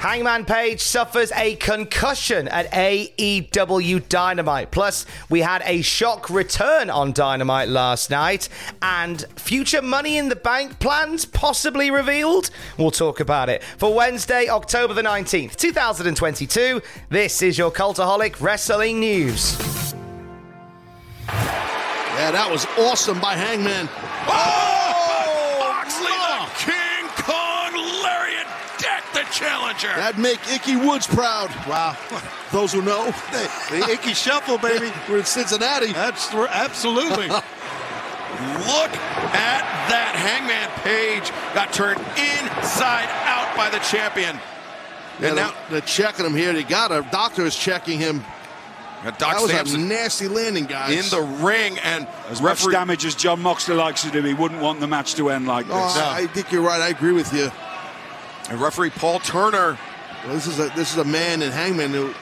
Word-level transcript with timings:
Hangman 0.00 0.46
Page 0.46 0.80
suffers 0.80 1.30
a 1.32 1.56
concussion 1.56 2.48
at 2.48 2.72
AEW 2.72 4.08
Dynamite. 4.08 4.70
Plus, 4.70 5.04
we 5.28 5.40
had 5.40 5.60
a 5.66 5.82
shock 5.82 6.30
return 6.30 6.88
on 6.88 7.12
Dynamite 7.12 7.68
last 7.68 8.08
night, 8.08 8.48
and 8.80 9.26
future 9.36 9.82
Money 9.82 10.16
in 10.16 10.30
the 10.30 10.36
Bank 10.36 10.78
plans 10.78 11.26
possibly 11.26 11.90
revealed. 11.90 12.48
We'll 12.78 12.90
talk 12.90 13.20
about 13.20 13.50
it. 13.50 13.62
For 13.76 13.92
Wednesday, 13.92 14.48
October 14.48 14.94
the 14.94 15.02
19th, 15.02 15.56
2022, 15.56 16.80
this 17.10 17.42
is 17.42 17.58
your 17.58 17.70
Cultaholic 17.70 18.40
Wrestling 18.40 19.00
News. 19.00 19.58
Yeah, 21.28 22.30
that 22.30 22.48
was 22.50 22.64
awesome 22.78 23.20
by 23.20 23.34
Hangman. 23.34 23.86
Oh! 24.26 24.69
Challenger. 29.74 30.00
That'd 30.00 30.20
make 30.20 30.40
Ickey 30.52 30.76
Woods 30.76 31.06
proud. 31.06 31.50
Wow. 31.66 31.96
Those 32.52 32.72
who 32.72 32.82
know, 32.82 33.10
The 33.70 33.88
Ickey 33.92 34.14
Shuffle, 34.14 34.58
baby. 34.58 34.92
we're 35.08 35.18
in 35.18 35.24
Cincinnati. 35.24 35.92
That's 35.92 36.32
absolutely. 36.34 37.28
Look 37.28 38.92
at 39.36 39.62
that. 39.90 40.14
Hangman 40.16 40.68
Page 40.82 41.30
got 41.54 41.72
turned 41.72 42.00
inside 42.16 43.08
out 43.24 43.54
by 43.56 43.70
the 43.70 43.78
champion. 43.78 44.36
Yeah, 45.20 45.26
And 45.28 45.36
now, 45.36 45.50
they're, 45.50 45.70
they're 45.70 45.80
checking 45.82 46.24
him 46.26 46.34
here. 46.34 46.52
They 46.52 46.62
got 46.62 46.90
a 46.90 47.06
doctor 47.10 47.44
is 47.44 47.56
checking 47.56 47.98
him. 47.98 48.24
Doc 49.02 49.18
That 49.18 49.40
was 49.40 49.50
Sampson 49.50 49.82
a 49.82 49.84
nasty 49.84 50.28
landing, 50.28 50.66
guys. 50.66 50.92
in 50.92 51.18
the 51.18 51.26
ring, 51.42 51.78
and 51.78 52.06
As 52.28 52.42
much 52.42 52.58
referee. 52.60 52.72
damage 52.74 53.04
as 53.06 53.14
Jon 53.14 53.40
Moxley 53.40 53.74
likes 53.74 54.02
to 54.02 54.10
do, 54.10 54.22
he 54.22 54.34
wouldn't 54.34 54.60
want 54.60 54.80
the 54.80 54.86
match 54.86 55.14
to 55.14 55.30
end 55.30 55.46
like 55.46 55.66
oh, 55.70 55.86
this. 55.86 55.96
Oh, 55.96 56.10
I 56.10 56.26
think 56.26 56.52
you're 56.52 56.60
right. 56.62 56.80
I 56.82 56.88
agree 56.88 57.12
with 57.12 57.32
you. 57.32 57.50
And 58.48 58.60
referee 58.60 58.90
Paul 58.90 59.18
Turner. 59.20 59.78
Well, 60.24 60.34
this 60.34 60.46
is 60.46 60.58
a 60.58 60.68
this 60.76 60.92
is 60.92 60.98
a 60.98 61.04
man 61.04 61.42
in 61.42 61.50
Hangman 61.50 61.90
who 61.92 62.12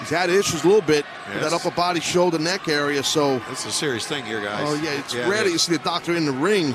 he's 0.00 0.10
had 0.10 0.30
issues 0.30 0.64
a 0.64 0.66
little 0.66 0.82
bit 0.82 1.04
with 1.26 1.42
Yes. 1.42 1.50
that 1.50 1.52
upper 1.52 1.74
body, 1.74 2.00
shoulder, 2.00 2.38
neck 2.38 2.68
area. 2.68 3.02
So, 3.02 3.38
That's 3.48 3.66
a 3.66 3.72
serious 3.72 4.06
thing 4.06 4.24
here, 4.24 4.40
guys. 4.40 4.62
oh 4.66 4.74
yeah, 4.74 4.92
it's 4.92 5.14
rare 5.14 5.42
that 5.44 5.50
you 5.50 5.58
see 5.58 5.74
a 5.74 5.78
doctor 5.78 6.14
in 6.14 6.24
the 6.26 6.32
ring. 6.32 6.74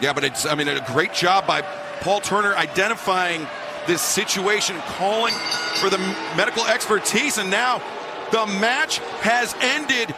Yeah, 0.00 0.12
but 0.12 0.24
it's, 0.24 0.46
I 0.46 0.54
mean, 0.56 0.68
a 0.68 0.84
great 0.92 1.12
job 1.14 1.46
by 1.46 1.62
Paul 2.00 2.20
Turner 2.20 2.54
identifying 2.56 3.46
this 3.86 4.02
situation, 4.02 4.76
calling 4.96 5.32
for 5.80 5.90
the 5.90 5.98
medical 6.36 6.64
expertise, 6.66 7.38
and 7.38 7.50
now 7.50 7.80
the 8.32 8.46
match 8.60 8.98
has 9.20 9.54
ended. 9.60 10.14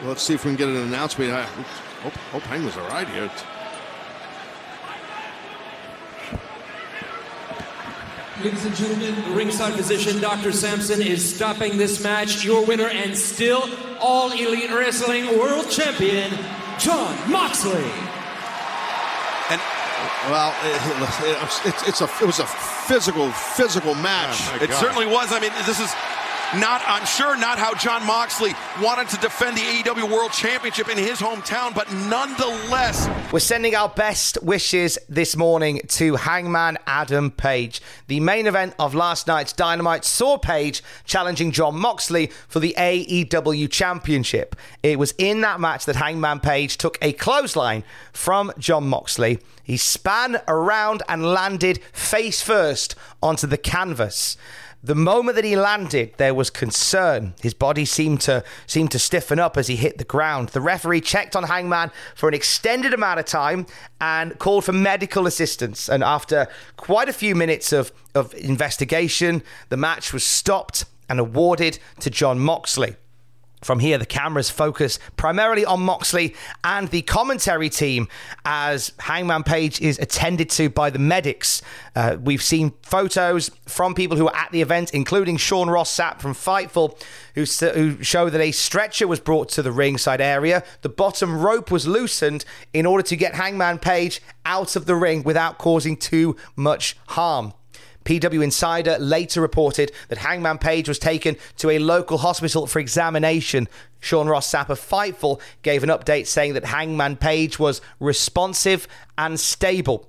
Well, 0.00 0.08
let's 0.10 0.22
see 0.22 0.34
if 0.34 0.44
we 0.44 0.50
can 0.50 0.56
get 0.56 0.68
an 0.68 0.76
announcement. 0.76 1.30
I 1.32 1.42
hope, 1.44 2.12
hope 2.32 2.42
Hangman's 2.42 2.76
all 2.76 2.88
right 2.88 3.08
here. 3.08 3.30
Ladies 8.42 8.64
and 8.64 8.74
gentlemen, 8.74 9.14
the 9.28 9.30
ringside 9.30 9.74
physician 9.74 10.20
Dr. 10.20 10.50
Sampson 10.50 11.00
is 11.00 11.34
stopping 11.36 11.78
this 11.78 12.02
match. 12.02 12.44
Your 12.44 12.66
winner 12.66 12.88
and 12.88 13.16
still 13.16 13.62
All 14.00 14.32
Elite 14.32 14.72
Wrestling 14.72 15.38
World 15.38 15.70
Champion, 15.70 16.32
Jon 16.78 17.30
Moxley. 17.30 17.84
And 19.50 19.60
Well, 20.28 20.52
it, 20.64 21.28
it, 21.28 21.68
it's, 21.68 21.88
it's 21.88 22.00
a 22.00 22.10
it 22.20 22.26
was 22.26 22.40
a 22.40 22.46
physical 22.46 23.30
physical 23.30 23.94
match. 23.94 24.36
Oh, 24.40 24.64
it 24.64 24.72
certainly 24.72 25.06
was. 25.06 25.32
I 25.32 25.38
mean, 25.38 25.52
this 25.64 25.78
is 25.78 25.94
not, 26.56 26.82
I'm 26.86 27.06
sure, 27.06 27.36
not 27.36 27.58
how 27.58 27.74
Jon 27.74 28.04
Moxley 28.04 28.52
wanted 28.82 29.08
to 29.10 29.16
defend 29.18 29.56
the 29.56 29.60
AEW 29.60 30.10
World 30.10 30.32
Championship 30.32 30.88
in 30.88 30.98
his 30.98 31.20
hometown, 31.20 31.74
but 31.74 31.92
nonetheless, 31.92 33.06
We're 33.34 33.40
sending 33.40 33.74
our 33.74 33.88
best 33.88 34.40
wishes 34.44 34.96
this 35.08 35.34
morning 35.34 35.80
to 35.88 36.14
Hangman 36.14 36.78
Adam 36.86 37.32
Page. 37.32 37.82
The 38.06 38.20
main 38.20 38.46
event 38.46 38.76
of 38.78 38.94
last 38.94 39.26
night's 39.26 39.52
Dynamite 39.52 40.04
saw 40.04 40.38
Page 40.38 40.84
challenging 41.04 41.50
Jon 41.50 41.74
Moxley 41.74 42.30
for 42.46 42.60
the 42.60 42.76
AEW 42.78 43.68
Championship. 43.72 44.54
It 44.84 45.00
was 45.00 45.14
in 45.18 45.40
that 45.40 45.58
match 45.58 45.84
that 45.86 45.96
Hangman 45.96 46.38
Page 46.38 46.78
took 46.78 46.96
a 47.02 47.12
clothesline 47.12 47.82
from 48.12 48.52
Jon 48.56 48.86
Moxley. 48.86 49.40
He 49.64 49.78
span 49.78 50.40
around 50.46 51.02
and 51.08 51.26
landed 51.26 51.82
face 51.92 52.40
first 52.40 52.94
onto 53.20 53.48
the 53.48 53.58
canvas. 53.58 54.36
The 54.84 54.94
moment 54.94 55.36
that 55.36 55.46
he 55.46 55.56
landed, 55.56 56.12
there 56.18 56.34
was 56.34 56.50
concern. 56.50 57.32
His 57.40 57.54
body 57.54 57.86
seemed 57.86 58.20
to 58.22 58.44
seemed 58.66 58.90
to 58.90 58.98
stiffen 58.98 59.38
up 59.38 59.56
as 59.56 59.66
he 59.66 59.76
hit 59.76 59.96
the 59.96 60.04
ground. 60.04 60.50
The 60.50 60.60
referee 60.60 61.00
checked 61.00 61.34
on 61.34 61.44
Hangman 61.44 61.90
for 62.14 62.28
an 62.28 62.34
extended 62.34 62.92
amount 62.92 63.18
of 63.18 63.23
time 63.26 63.66
and 64.00 64.38
called 64.38 64.64
for 64.64 64.72
medical 64.72 65.26
assistance. 65.26 65.88
And 65.88 66.02
after 66.02 66.48
quite 66.76 67.08
a 67.08 67.12
few 67.12 67.34
minutes 67.34 67.72
of, 67.72 67.92
of 68.14 68.34
investigation, 68.34 69.42
the 69.68 69.76
match 69.76 70.12
was 70.12 70.24
stopped 70.24 70.84
and 71.08 71.20
awarded 71.20 71.78
to 72.00 72.10
Jon 72.10 72.38
Moxley. 72.38 72.96
From 73.64 73.78
here, 73.78 73.96
the 73.96 74.04
cameras 74.04 74.50
focus 74.50 74.98
primarily 75.16 75.64
on 75.64 75.80
Moxley 75.80 76.34
and 76.62 76.88
the 76.88 77.00
commentary 77.00 77.70
team 77.70 78.08
as 78.44 78.92
Hangman 79.00 79.42
Page 79.42 79.80
is 79.80 79.98
attended 79.98 80.50
to 80.50 80.68
by 80.68 80.90
the 80.90 80.98
medics. 80.98 81.62
Uh, 81.96 82.18
we've 82.20 82.42
seen 82.42 82.74
photos 82.82 83.50
from 83.66 83.94
people 83.94 84.18
who 84.18 84.24
were 84.24 84.36
at 84.36 84.52
the 84.52 84.60
event, 84.60 84.92
including 84.92 85.38
Sean 85.38 85.70
Ross 85.70 85.96
Sapp 85.96 86.20
from 86.20 86.34
Fightful, 86.34 87.00
who, 87.34 87.44
who 87.72 88.02
show 88.02 88.28
that 88.28 88.40
a 88.40 88.52
stretcher 88.52 89.08
was 89.08 89.18
brought 89.18 89.48
to 89.50 89.62
the 89.62 89.72
ringside 89.72 90.20
area. 90.20 90.62
The 90.82 90.90
bottom 90.90 91.40
rope 91.40 91.70
was 91.70 91.86
loosened 91.86 92.44
in 92.74 92.84
order 92.84 93.02
to 93.04 93.16
get 93.16 93.34
Hangman 93.34 93.78
Page 93.78 94.20
out 94.44 94.76
of 94.76 94.84
the 94.84 94.94
ring 94.94 95.22
without 95.22 95.56
causing 95.56 95.96
too 95.96 96.36
much 96.54 96.98
harm. 97.08 97.54
PW 98.04 98.42
Insider 98.42 98.98
later 98.98 99.40
reported 99.40 99.92
that 100.08 100.18
Hangman 100.18 100.58
Page 100.58 100.88
was 100.88 100.98
taken 100.98 101.36
to 101.58 101.70
a 101.70 101.78
local 101.78 102.18
hospital 102.18 102.66
for 102.66 102.78
examination. 102.78 103.68
Sean 104.00 104.26
Ross 104.26 104.50
Sapp 104.50 104.68
of 104.68 104.78
Fightful 104.78 105.40
gave 105.62 105.82
an 105.82 105.88
update 105.88 106.26
saying 106.26 106.54
that 106.54 106.66
Hangman 106.66 107.16
Page 107.16 107.58
was 107.58 107.80
responsive 108.00 108.86
and 109.16 109.40
stable. 109.40 110.08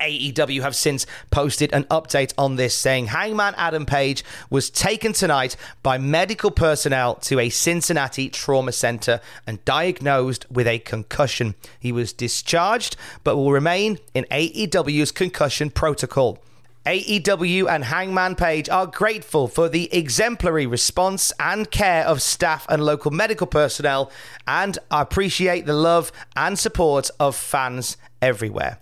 AEW 0.00 0.62
have 0.62 0.74
since 0.74 1.06
posted 1.30 1.72
an 1.72 1.84
update 1.84 2.32
on 2.36 2.56
this 2.56 2.74
saying 2.74 3.06
Hangman 3.06 3.54
Adam 3.56 3.86
Page 3.86 4.24
was 4.50 4.70
taken 4.70 5.12
tonight 5.12 5.56
by 5.82 5.98
medical 5.98 6.50
personnel 6.50 7.14
to 7.16 7.38
a 7.38 7.50
Cincinnati 7.50 8.28
trauma 8.28 8.72
center 8.72 9.20
and 9.46 9.64
diagnosed 9.64 10.50
with 10.50 10.66
a 10.66 10.80
concussion. 10.80 11.54
He 11.78 11.92
was 11.92 12.12
discharged 12.12 12.96
but 13.24 13.36
will 13.36 13.52
remain 13.52 13.98
in 14.14 14.26
AEW's 14.30 15.12
concussion 15.12 15.70
protocol. 15.70 16.38
AEW 16.86 17.68
and 17.68 17.82
Hangman 17.84 18.36
Page 18.36 18.68
are 18.68 18.86
grateful 18.86 19.48
for 19.48 19.68
the 19.68 19.92
exemplary 19.92 20.66
response 20.66 21.32
and 21.40 21.68
care 21.68 22.04
of 22.04 22.22
staff 22.22 22.64
and 22.68 22.80
local 22.80 23.10
medical 23.10 23.48
personnel 23.48 24.12
and 24.46 24.78
appreciate 24.88 25.66
the 25.66 25.72
love 25.72 26.12
and 26.36 26.56
support 26.56 27.10
of 27.18 27.34
fans 27.34 27.96
everywhere. 28.22 28.78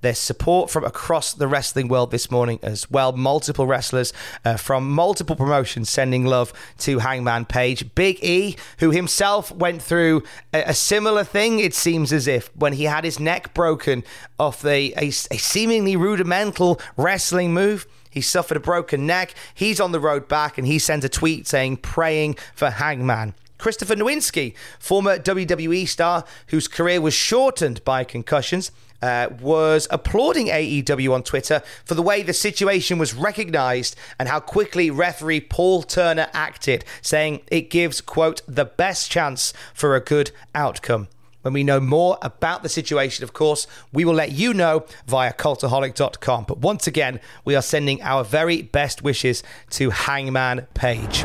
There's 0.00 0.18
support 0.18 0.70
from 0.70 0.84
across 0.84 1.32
the 1.32 1.48
wrestling 1.48 1.88
world 1.88 2.10
this 2.10 2.30
morning 2.30 2.60
as 2.62 2.90
well. 2.90 3.12
Multiple 3.12 3.66
wrestlers 3.66 4.12
uh, 4.44 4.56
from 4.56 4.90
multiple 4.90 5.34
promotions 5.34 5.90
sending 5.90 6.24
love 6.24 6.52
to 6.78 7.00
Hangman 7.00 7.46
Page. 7.46 7.94
Big 7.94 8.22
E, 8.22 8.56
who 8.78 8.90
himself 8.90 9.50
went 9.50 9.82
through 9.82 10.22
a, 10.54 10.70
a 10.70 10.74
similar 10.74 11.24
thing, 11.24 11.58
it 11.58 11.74
seems 11.74 12.12
as 12.12 12.26
if, 12.26 12.54
when 12.56 12.74
he 12.74 12.84
had 12.84 13.04
his 13.04 13.18
neck 13.18 13.54
broken 13.54 14.04
off 14.38 14.62
the, 14.62 14.94
a, 14.96 15.08
a 15.08 15.38
seemingly 15.38 15.96
rudimental 15.96 16.80
wrestling 16.96 17.52
move. 17.52 17.86
He 18.10 18.20
suffered 18.20 18.56
a 18.56 18.60
broken 18.60 19.06
neck. 19.06 19.34
He's 19.54 19.80
on 19.80 19.92
the 19.92 20.00
road 20.00 20.28
back 20.28 20.58
and 20.58 20.66
he 20.66 20.78
sends 20.78 21.04
a 21.04 21.08
tweet 21.08 21.46
saying, 21.46 21.78
praying 21.78 22.36
for 22.54 22.70
Hangman. 22.70 23.34
Christopher 23.58 23.96
Nowinski, 23.96 24.54
former 24.78 25.18
WWE 25.18 25.86
star 25.88 26.24
whose 26.48 26.68
career 26.68 27.00
was 27.00 27.12
shortened 27.12 27.84
by 27.84 28.04
concussions, 28.04 28.70
uh, 29.02 29.28
was 29.40 29.86
applauding 29.90 30.46
AEW 30.46 31.12
on 31.12 31.22
Twitter 31.22 31.62
for 31.84 31.94
the 31.94 32.02
way 32.02 32.22
the 32.22 32.32
situation 32.32 32.98
was 32.98 33.14
recognized 33.14 33.96
and 34.18 34.28
how 34.28 34.40
quickly 34.40 34.90
referee 34.90 35.40
Paul 35.40 35.82
Turner 35.82 36.28
acted, 36.32 36.84
saying 37.02 37.40
it 37.48 37.70
gives, 37.70 38.00
quote, 38.00 38.42
the 38.46 38.64
best 38.64 39.10
chance 39.10 39.52
for 39.74 39.94
a 39.94 40.00
good 40.00 40.30
outcome. 40.54 41.08
When 41.42 41.54
we 41.54 41.64
know 41.64 41.80
more 41.80 42.18
about 42.20 42.62
the 42.62 42.68
situation, 42.68 43.22
of 43.22 43.32
course, 43.32 43.66
we 43.92 44.04
will 44.04 44.14
let 44.14 44.32
you 44.32 44.52
know 44.52 44.84
via 45.06 45.32
cultaholic.com. 45.32 46.44
But 46.44 46.58
once 46.58 46.86
again, 46.86 47.20
we 47.44 47.54
are 47.54 47.62
sending 47.62 48.02
our 48.02 48.24
very 48.24 48.62
best 48.62 49.02
wishes 49.02 49.42
to 49.70 49.90
Hangman 49.90 50.66
Page. 50.74 51.24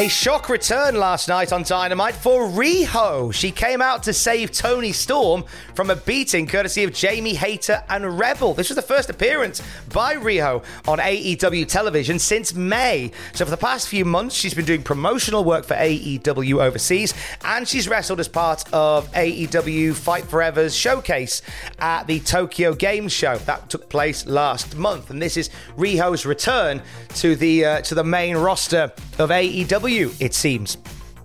A 0.00 0.08
shock 0.08 0.48
return 0.48 0.94
last 0.94 1.28
night 1.28 1.52
on 1.52 1.62
Dynamite 1.62 2.14
for 2.14 2.48
Riho. 2.48 3.34
She 3.34 3.50
came 3.50 3.82
out 3.82 4.02
to 4.04 4.14
save 4.14 4.50
Toni 4.50 4.92
Storm 4.92 5.44
from 5.74 5.90
a 5.90 5.96
beating 5.96 6.46
courtesy 6.46 6.84
of 6.84 6.94
Jamie 6.94 7.34
Hayter 7.34 7.84
and 7.86 8.18
Rebel. 8.18 8.54
This 8.54 8.70
was 8.70 8.76
the 8.76 8.82
first 8.82 9.10
appearance 9.10 9.60
by 9.92 10.14
Riho 10.14 10.64
on 10.88 11.00
AEW 11.00 11.68
television 11.68 12.18
since 12.18 12.54
May. 12.54 13.12
So 13.34 13.44
for 13.44 13.50
the 13.50 13.58
past 13.58 13.88
few 13.88 14.06
months, 14.06 14.34
she's 14.34 14.54
been 14.54 14.64
doing 14.64 14.82
promotional 14.82 15.44
work 15.44 15.66
for 15.66 15.74
AEW 15.74 16.64
overseas, 16.64 17.12
and 17.44 17.68
she's 17.68 17.86
wrestled 17.86 18.20
as 18.20 18.28
part 18.28 18.64
of 18.72 19.12
AEW 19.12 19.94
Fight 19.94 20.24
Forever's 20.24 20.74
showcase 20.74 21.42
at 21.78 22.06
the 22.06 22.20
Tokyo 22.20 22.72
Game 22.72 23.06
Show 23.10 23.36
that 23.36 23.68
took 23.68 23.90
place 23.90 24.24
last 24.24 24.76
month. 24.76 25.10
And 25.10 25.20
this 25.20 25.36
is 25.36 25.50
Riho's 25.76 26.24
return 26.24 26.80
to 27.16 27.36
the 27.36 27.66
uh, 27.66 27.80
to 27.82 27.94
the 27.94 28.04
main 28.04 28.38
roster 28.38 28.94
of 29.18 29.28
AEW 29.28 29.89
it 29.90 30.34
seems. 30.34 30.76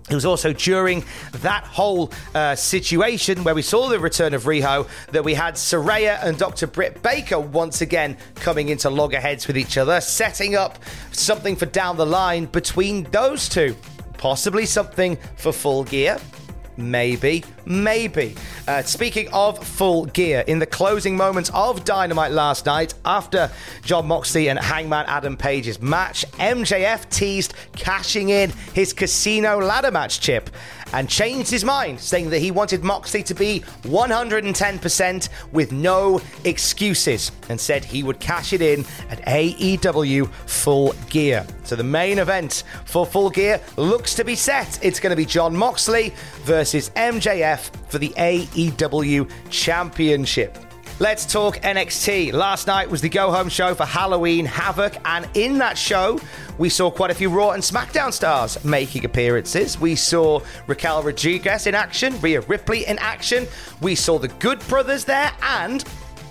It 0.08 0.14
was 0.14 0.24
also 0.24 0.52
during 0.52 1.04
that 1.32 1.64
whole 1.64 2.12
uh, 2.34 2.54
situation 2.54 3.42
where 3.42 3.56
we 3.56 3.62
saw 3.62 3.88
the 3.88 3.98
return 3.98 4.34
of 4.34 4.44
Riho 4.44 4.88
that 5.10 5.24
we 5.24 5.34
had 5.34 5.54
Saraya 5.54 6.22
and 6.22 6.38
Dr. 6.38 6.68
Britt 6.68 7.02
Baker 7.02 7.40
once 7.40 7.80
again 7.80 8.16
coming 8.36 8.68
into 8.68 8.88
loggerheads 8.88 9.48
with 9.48 9.58
each 9.58 9.76
other, 9.78 10.00
setting 10.00 10.54
up 10.54 10.78
something 11.10 11.56
for 11.56 11.66
down 11.66 11.96
the 11.96 12.06
line 12.06 12.46
between 12.46 13.02
those 13.04 13.48
two. 13.48 13.74
Possibly 14.16 14.64
something 14.64 15.16
for 15.36 15.52
full 15.52 15.82
gear. 15.82 16.18
Maybe, 16.76 17.42
maybe. 17.66 18.34
Uh, 18.66 18.82
speaking 18.82 19.28
of 19.32 19.62
full 19.62 20.06
gear, 20.06 20.44
in 20.46 20.58
the 20.58 20.66
closing 20.66 21.16
moments 21.16 21.50
of 21.52 21.84
Dynamite 21.84 22.32
last 22.32 22.66
night, 22.66 22.94
after 23.04 23.50
Jon 23.82 24.06
Moxley 24.06 24.48
and 24.48 24.58
Hangman 24.58 25.04
Adam 25.06 25.36
Page's 25.36 25.80
match, 25.80 26.24
MJF 26.32 27.08
teased 27.10 27.54
cashing 27.74 28.30
in 28.30 28.50
his 28.72 28.92
casino 28.92 29.58
ladder 29.58 29.90
match 29.90 30.20
chip 30.20 30.50
and 30.92 31.08
changed 31.08 31.50
his 31.50 31.64
mind, 31.64 32.00
saying 32.00 32.30
that 32.30 32.38
he 32.38 32.50
wanted 32.50 32.84
Moxley 32.84 33.22
to 33.24 33.34
be 33.34 33.60
110% 33.82 35.28
with 35.52 35.72
no 35.72 36.20
excuses, 36.44 37.32
and 37.48 37.60
said 37.60 37.84
he 37.84 38.02
would 38.02 38.20
cash 38.20 38.52
it 38.52 38.62
in 38.62 38.80
at 39.10 39.20
AEW 39.26 40.28
Full 40.46 40.94
Gear. 41.10 41.46
So 41.64 41.74
the 41.76 41.84
main 41.84 42.18
event 42.18 42.62
for 42.84 43.04
Full 43.04 43.30
Gear 43.30 43.60
looks 43.76 44.14
to 44.14 44.24
be 44.24 44.36
set. 44.36 44.78
It's 44.82 45.00
going 45.00 45.10
to 45.10 45.16
be 45.16 45.26
Jon 45.26 45.56
Moxley 45.56 46.14
versus 46.44 46.90
MJF 46.90 47.55
for 47.56 47.98
the 47.98 48.10
AEW 48.10 49.30
Championship. 49.50 50.58
Let's 50.98 51.30
talk 51.30 51.56
NXT. 51.58 52.32
Last 52.32 52.66
night 52.66 52.88
was 52.88 53.02
the 53.02 53.10
go 53.10 53.30
home 53.30 53.50
show 53.50 53.74
for 53.74 53.84
Halloween 53.84 54.46
Havoc, 54.46 54.96
and 55.04 55.28
in 55.34 55.58
that 55.58 55.76
show, 55.76 56.18
we 56.56 56.70
saw 56.70 56.90
quite 56.90 57.10
a 57.10 57.14
few 57.14 57.28
Raw 57.28 57.50
and 57.50 57.62
SmackDown 57.62 58.10
stars 58.14 58.64
making 58.64 59.04
appearances. 59.04 59.78
We 59.78 59.94
saw 59.94 60.40
Raquel 60.66 61.02
Rodriguez 61.02 61.66
in 61.66 61.74
action, 61.74 62.18
Rhea 62.22 62.40
Ripley 62.40 62.86
in 62.86 62.98
action. 62.98 63.46
We 63.82 63.94
saw 63.94 64.18
the 64.18 64.28
Good 64.28 64.66
Brothers 64.68 65.04
there, 65.04 65.32
and 65.42 65.84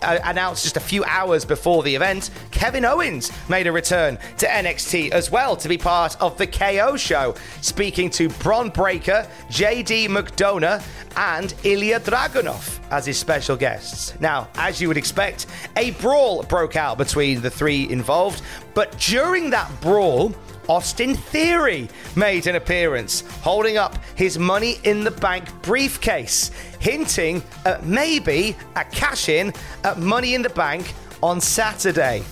uh, 0.06 0.20
announced 0.24 0.64
just 0.64 0.78
a 0.78 0.82
few 0.82 1.04
hours 1.06 1.46
before 1.46 1.84
the 1.84 1.94
event, 1.94 2.30
Kevin 2.52 2.86
Owens 2.86 3.32
made 3.50 3.68
a 3.68 3.72
return 3.72 4.18
to 4.38 4.46
NXT 4.46 5.12
as 5.12 5.32
well 5.32 5.56
to 5.58 5.68
be 5.68 5.78
part 5.78 6.20
of 6.22 6.38
the 6.38 6.48
KO 6.48 6.96
show, 6.96 7.36
speaking 7.62 8.10
to 8.12 8.30
Bron 8.30 8.70
Breakker, 8.70 9.28
JD 9.50 10.08
McDonagh, 10.08 10.84
and 11.18 11.54
Ilya 11.64 12.02
Dragunov 12.02 12.80
as 12.92 13.06
his 13.06 13.18
special 13.18 13.56
guests. 13.56 14.14
Now, 14.20 14.48
as 14.56 14.82
you 14.82 14.88
would 14.88 14.98
expect, 14.98 15.48
a 15.76 15.92
brawl 15.92 16.44
broke 16.44 16.76
out 16.76 16.98
between 16.98 17.42
the 17.42 17.50
three 17.50 17.90
involved, 17.90 18.42
but 18.74 18.98
during 19.00 19.50
that 19.52 19.70
brawl, 19.82 20.34
Austin 20.68 21.16
Theory 21.16 21.88
made 22.16 22.48
an 22.48 22.56
appearance, 22.56 23.22
holding 23.42 23.78
up 23.78 23.98
his 24.16 24.40
Money 24.40 24.80
in 24.84 25.04
the 25.04 25.12
Bank 25.12 25.50
briefcase, 25.62 26.52
hinting 26.80 27.44
at 27.66 27.86
maybe 27.86 28.56
a 28.76 28.84
cash 28.86 29.30
in 29.30 29.54
at 29.84 30.00
Money 30.00 30.34
in 30.34 30.42
the 30.42 30.50
Bank 30.50 30.94
on 31.22 31.40
Saturday. 31.40 32.24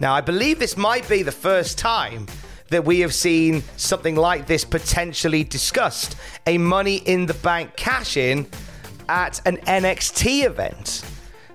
Now, 0.00 0.14
I 0.14 0.20
believe 0.20 0.58
this 0.58 0.76
might 0.76 1.08
be 1.08 1.22
the 1.22 1.32
first 1.32 1.78
time 1.78 2.26
that 2.68 2.84
we 2.84 3.00
have 3.00 3.14
seen 3.14 3.62
something 3.76 4.16
like 4.16 4.46
this 4.46 4.64
potentially 4.64 5.44
discussed 5.44 6.16
a 6.46 6.58
Money 6.58 6.96
in 6.96 7.26
the 7.26 7.34
Bank 7.34 7.76
cash 7.76 8.16
in 8.16 8.46
at 9.08 9.40
an 9.46 9.58
NXT 9.58 10.44
event. 10.44 11.04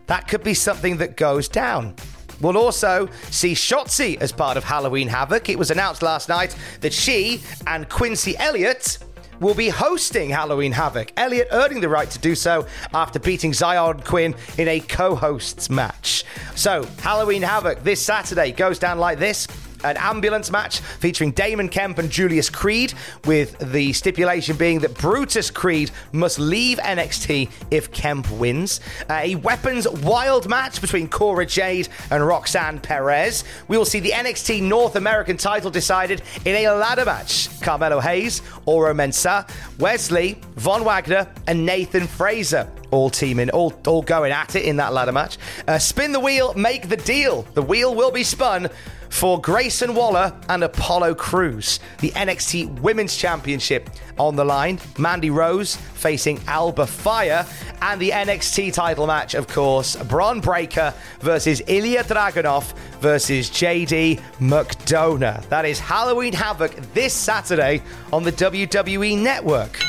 That 0.07 0.27
could 0.27 0.43
be 0.43 0.53
something 0.53 0.97
that 0.97 1.17
goes 1.17 1.47
down. 1.47 1.95
We'll 2.41 2.57
also 2.57 3.09
see 3.31 3.53
Shotzi 3.53 4.19
as 4.21 4.31
part 4.31 4.57
of 4.57 4.63
Halloween 4.63 5.07
Havoc. 5.07 5.49
It 5.49 5.57
was 5.57 5.71
announced 5.71 6.01
last 6.01 6.29
night 6.29 6.55
that 6.81 6.93
she 6.93 7.41
and 7.67 7.89
Quincy 7.89 8.37
Elliott 8.37 8.99
will 9.39 9.53
be 9.53 9.69
hosting 9.69 10.29
Halloween 10.29 10.71
Havoc. 10.71 11.11
Elliott 11.17 11.47
earning 11.51 11.81
the 11.81 11.89
right 11.89 12.09
to 12.09 12.19
do 12.19 12.35
so 12.35 12.67
after 12.93 13.19
beating 13.19 13.53
Zion 13.53 14.01
Quinn 14.01 14.35
in 14.57 14.67
a 14.67 14.79
co 14.79 15.15
hosts 15.15 15.69
match. 15.69 16.25
So, 16.55 16.85
Halloween 17.01 17.41
Havoc 17.41 17.83
this 17.83 18.01
Saturday 18.01 18.51
goes 18.51 18.79
down 18.79 18.99
like 18.99 19.19
this. 19.19 19.47
An 19.83 19.97
ambulance 19.97 20.51
match 20.51 20.79
featuring 20.79 21.31
Damon 21.31 21.69
Kemp 21.69 21.97
and 21.97 22.09
Julius 22.09 22.49
Creed, 22.49 22.93
with 23.25 23.57
the 23.71 23.93
stipulation 23.93 24.57
being 24.57 24.79
that 24.79 24.93
Brutus 24.95 25.49
Creed 25.49 25.91
must 26.11 26.39
leave 26.39 26.77
NXT 26.79 27.49
if 27.71 27.91
Kemp 27.91 28.29
wins. 28.31 28.81
Uh, 29.09 29.19
a 29.23 29.35
weapons 29.35 29.87
wild 29.87 30.49
match 30.49 30.81
between 30.81 31.07
Cora 31.07 31.45
Jade 31.45 31.87
and 32.11 32.25
Roxanne 32.25 32.79
Perez. 32.79 33.43
We 33.67 33.77
will 33.77 33.85
see 33.85 33.99
the 33.99 34.11
NXT 34.11 34.63
North 34.63 34.95
American 34.95 35.37
title 35.37 35.71
decided 35.71 36.21
in 36.45 36.55
a 36.55 36.69
ladder 36.71 37.05
match. 37.05 37.49
Carmelo 37.61 37.99
Hayes, 37.99 38.41
Oro 38.65 38.93
Mensah, 38.93 39.49
Wes 39.79 40.11
Lee, 40.11 40.37
Von 40.55 40.83
Wagner, 40.83 41.27
and 41.47 41.65
Nathan 41.65 42.07
Frazer 42.07 42.69
all 42.91 43.09
teaming, 43.09 43.49
all, 43.51 43.73
all 43.85 44.01
going 44.01 44.31
at 44.31 44.55
it 44.55 44.63
in 44.63 44.77
that 44.77 44.93
ladder 44.93 45.11
match. 45.11 45.37
Uh, 45.67 45.77
spin 45.77 46.11
the 46.11 46.19
wheel, 46.19 46.53
make 46.55 46.89
the 46.89 46.97
deal. 46.97 47.43
The 47.53 47.61
wheel 47.61 47.93
will 47.93 48.11
be 48.11 48.23
spun 48.23 48.69
for 49.09 49.41
Grayson 49.41 49.95
Waller 49.95 50.33
and 50.49 50.63
Apollo 50.63 51.15
Crews. 51.15 51.79
The 51.99 52.11
NXT 52.11 52.79
Women's 52.79 53.15
Championship 53.15 53.89
on 54.17 54.35
the 54.35 54.45
line. 54.45 54.79
Mandy 54.97 55.29
Rose 55.29 55.75
facing 55.75 56.39
Alba 56.47 56.87
Fyre. 56.87 57.45
And 57.81 57.99
the 57.99 58.11
NXT 58.11 58.73
title 58.73 59.07
match, 59.07 59.33
of 59.33 59.47
course, 59.47 59.95
Bron 59.95 60.39
Breakker 60.39 60.93
versus 61.19 61.61
Ilya 61.67 62.03
Dragunov 62.03 62.73
versus 62.99 63.49
JD 63.49 64.21
McDonagh. 64.39 65.47
That 65.49 65.65
is 65.65 65.79
Halloween 65.79 66.33
Havoc 66.33 66.75
this 66.93 67.13
Saturday 67.13 67.81
on 68.13 68.23
the 68.23 68.31
WWE 68.31 69.17
Network 69.17 69.79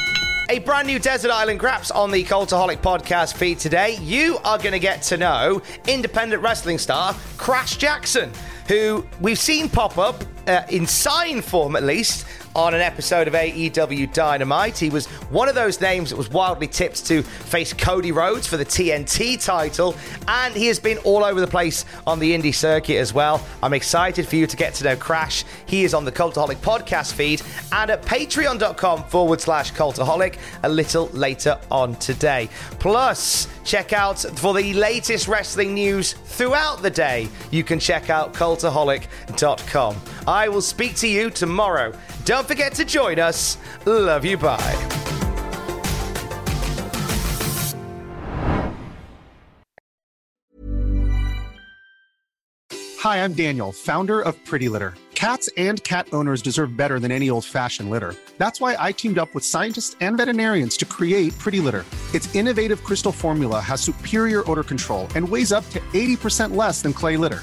a 0.51 0.59
brand 0.59 0.89
new 0.89 0.99
Desert 0.99 1.31
Island 1.31 1.61
Graps 1.61 1.93
on 1.93 2.11
the 2.11 2.25
Cultaholic 2.25 2.79
podcast 2.79 3.35
feed 3.37 3.61
today. 3.61 3.97
You 4.03 4.39
are 4.39 4.59
going 4.59 4.73
to 4.73 4.81
get 4.81 5.01
to 5.03 5.17
know 5.17 5.63
independent 5.87 6.43
wrestling 6.43 6.79
star 6.79 7.15
Crash 7.37 7.77
Jackson, 7.77 8.33
who 8.71 9.05
we've 9.21 9.37
seen 9.37 9.69
pop 9.69 9.99
up 9.99 10.23
uh, 10.47 10.63
in 10.71 10.87
sign 10.87 11.43
form 11.43 11.77
at 11.77 11.83
least 11.83 12.27
on 12.55 12.75
an 12.75 12.81
episode 12.81 13.29
of 13.29 13.35
AEW 13.35 14.13
Dynamite. 14.13 14.77
He 14.77 14.91
was 14.91 15.07
one 15.31 15.49
of 15.49 15.55
those 15.55 15.81
names 15.81 16.11
that 16.11 16.17
was 16.17 16.31
wildly 16.31 16.67
tipped 16.67 17.07
to 17.07 17.23
face 17.23 17.73
Cody 17.73 18.13
Rhodes 18.13 18.47
for 18.47 18.57
the 18.57 18.65
TNT 18.65 19.43
title, 19.43 19.95
and 20.27 20.55
he 20.55 20.67
has 20.67 20.79
been 20.79 20.99
all 20.99 21.25
over 21.25 21.41
the 21.41 21.47
place 21.47 21.85
on 22.07 22.19
the 22.19 22.37
indie 22.37 22.55
circuit 22.55 22.97
as 22.97 23.15
well. 23.15 23.45
I'm 23.63 23.73
excited 23.73 24.27
for 24.27 24.37
you 24.37 24.47
to 24.47 24.57
get 24.57 24.75
to 24.75 24.85
know 24.85 24.97
Crash. 24.97 25.45
He 25.67 25.85
is 25.85 25.95
on 25.95 26.05
the 26.05 26.13
Cultaholic 26.13 26.57
podcast 26.57 27.13
feed 27.13 27.43
and 27.73 27.91
at 27.91 28.03
patreon.com 28.03 29.05
forward 29.05 29.41
slash 29.41 29.73
cultaholic 29.73 30.39
a 30.65 30.69
little 30.69 31.07
later 31.09 31.59
on 31.71 31.95
today. 31.97 32.49
Plus, 32.79 33.47
check 33.65 33.93
out 33.93 34.19
for 34.19 34.55
the 34.55 34.75
latest 34.75 35.29
wrestling 35.29 35.75
news 35.75 36.13
throughout 36.13 36.83
the 36.83 36.91
day. 36.91 37.29
You 37.51 37.63
can 37.63 37.79
check 37.79 38.11
out 38.11 38.35
cultaholic.com. 38.35 39.97
I 40.31 40.49
will 40.49 40.63
speak 40.63 40.95
to 40.97 41.09
you 41.09 41.29
tomorrow. 41.29 41.93
Don't 42.25 42.47
forget 42.47 42.73
to 42.75 42.85
join 42.85 43.19
us. 43.19 43.59
Love 43.85 44.25
you. 44.25 44.39
Bye. 44.39 44.61
Hi, 53.01 53.25
I'm 53.25 53.33
Daniel, 53.33 53.73
founder 53.73 54.21
of 54.21 54.37
Pretty 54.45 54.69
Litter. 54.69 54.95
Cats 55.17 55.51
and 55.57 55.83
cat 55.83 56.07
owners 56.13 56.41
deserve 56.41 56.77
better 56.77 57.01
than 57.01 57.11
any 57.11 57.29
old 57.29 57.45
fashioned 57.45 57.91
litter. 57.91 58.15
That's 58.39 58.61
why 58.61 58.77
I 58.79 58.93
teamed 58.93 59.19
up 59.19 59.35
with 59.35 59.45
scientists 59.45 59.97
and 60.01 60.17
veterinarians 60.17 60.77
to 60.77 60.85
create 60.85 61.37
Pretty 61.39 61.59
Litter. 61.59 61.85
Its 62.15 62.33
innovative 62.37 62.85
crystal 62.85 63.13
formula 63.13 63.59
has 63.61 63.81
superior 63.81 64.49
odor 64.49 64.63
control 64.63 65.09
and 65.17 65.29
weighs 65.29 65.51
up 65.51 65.69
to 65.71 65.81
80% 65.93 66.55
less 66.55 66.83
than 66.83 66.93
clay 66.93 67.17
litter. 67.17 67.43